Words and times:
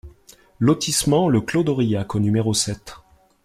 Lotissement 0.57 1.29
Le 1.29 1.41
Clos 1.41 1.61
d'Auriac 1.63 2.15
au 2.15 2.19
numéro 2.19 2.55
sept 2.55 2.97